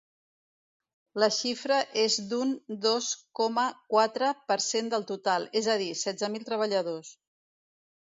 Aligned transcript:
La 1.23 1.27
xifra 1.35 1.77
és 2.05 2.15
d’un 2.31 2.55
dos 2.87 3.11
coma 3.41 3.69
quatre 3.95 4.33
per 4.51 4.61
cent 4.71 4.93
del 4.97 5.09
total, 5.15 5.49
és 5.63 5.73
a 5.77 5.81
dir, 5.87 5.95
setze 6.05 6.35
mil 6.39 6.53
treballadors. 6.53 7.17